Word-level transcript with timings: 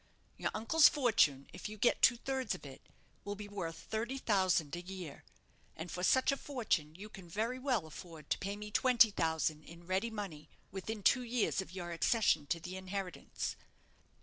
Your 0.35 0.49
uncle's 0.55 0.89
fortune, 0.89 1.47
if 1.53 1.69
you 1.69 1.77
get 1.77 2.01
two 2.01 2.17
thirds 2.17 2.55
of 2.55 2.65
it, 2.65 2.81
will 3.23 3.35
be 3.35 3.47
worth 3.47 3.75
thirty 3.77 4.17
thousand 4.17 4.75
a 4.75 4.81
year; 4.81 5.23
and 5.75 5.91
for 5.91 6.01
such 6.01 6.31
a 6.31 6.37
fortune 6.37 6.95
you 6.95 7.07
can 7.07 7.29
very 7.29 7.59
well 7.59 7.85
afford 7.85 8.31
to 8.31 8.39
pay 8.39 8.55
me 8.55 8.71
twenty 8.71 9.11
thousand 9.11 9.63
in 9.63 9.85
ready 9.85 10.09
money 10.09 10.49
within 10.71 11.03
two 11.03 11.21
years 11.21 11.61
of 11.61 11.71
your 11.71 11.91
accession 11.91 12.47
to 12.47 12.59
the 12.59 12.77
inheritance." 12.77 13.55